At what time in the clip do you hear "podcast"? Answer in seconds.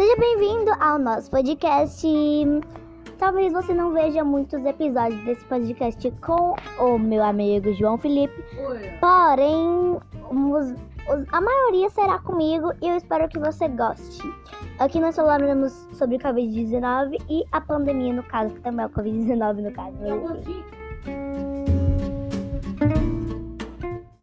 1.30-2.08, 5.44-6.10